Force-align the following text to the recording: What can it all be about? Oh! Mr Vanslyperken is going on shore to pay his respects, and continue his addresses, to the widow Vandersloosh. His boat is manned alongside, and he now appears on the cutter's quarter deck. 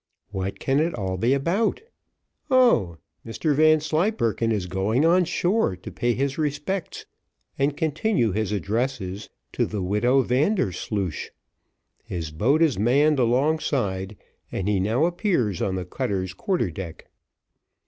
What 0.31 0.57
can 0.59 0.79
it 0.79 0.95
all 0.95 1.15
be 1.15 1.31
about? 1.33 1.79
Oh! 2.49 2.97
Mr 3.23 3.53
Vanslyperken 3.53 4.51
is 4.51 4.65
going 4.65 5.05
on 5.05 5.25
shore 5.25 5.75
to 5.75 5.91
pay 5.91 6.13
his 6.15 6.39
respects, 6.39 7.05
and 7.59 7.77
continue 7.77 8.31
his 8.31 8.51
addresses, 8.51 9.29
to 9.51 9.67
the 9.67 9.83
widow 9.83 10.23
Vandersloosh. 10.23 11.29
His 12.03 12.31
boat 12.31 12.63
is 12.63 12.79
manned 12.79 13.19
alongside, 13.19 14.17
and 14.51 14.67
he 14.67 14.79
now 14.79 15.05
appears 15.05 15.61
on 15.61 15.75
the 15.75 15.85
cutter's 15.85 16.33
quarter 16.33 16.71
deck. 16.71 17.05